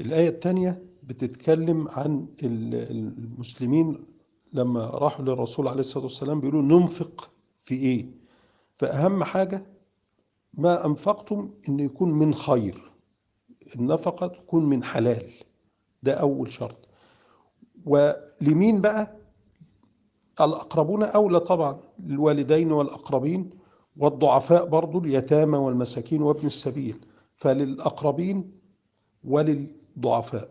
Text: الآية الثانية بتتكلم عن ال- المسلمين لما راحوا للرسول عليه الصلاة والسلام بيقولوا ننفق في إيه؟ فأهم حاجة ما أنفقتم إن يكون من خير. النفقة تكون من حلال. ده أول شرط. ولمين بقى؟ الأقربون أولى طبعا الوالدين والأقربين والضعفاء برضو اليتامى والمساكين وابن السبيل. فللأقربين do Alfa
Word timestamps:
الآية 0.00 0.28
الثانية 0.28 0.82
بتتكلم 1.02 1.88
عن 1.88 2.26
ال- 2.42 2.90
المسلمين 3.18 4.04
لما 4.52 4.84
راحوا 4.84 5.24
للرسول 5.24 5.68
عليه 5.68 5.80
الصلاة 5.80 6.04
والسلام 6.04 6.40
بيقولوا 6.40 6.62
ننفق 6.62 7.30
في 7.64 7.74
إيه؟ 7.74 8.06
فأهم 8.76 9.24
حاجة 9.24 9.66
ما 10.54 10.86
أنفقتم 10.86 11.50
إن 11.68 11.80
يكون 11.80 12.12
من 12.12 12.34
خير. 12.34 12.92
النفقة 13.76 14.26
تكون 14.26 14.64
من 14.64 14.84
حلال. 14.84 15.30
ده 16.02 16.12
أول 16.14 16.52
شرط. 16.52 16.76
ولمين 17.86 18.80
بقى؟ 18.80 19.16
الأقربون 20.40 21.02
أولى 21.02 21.40
طبعا 21.40 21.80
الوالدين 22.06 22.72
والأقربين 22.72 23.50
والضعفاء 23.96 24.66
برضو 24.66 24.98
اليتامى 24.98 25.58
والمساكين 25.58 26.22
وابن 26.22 26.46
السبيل. 26.46 26.96
فللأقربين 27.36 28.52
do 29.96 30.08
Alfa 30.08 30.48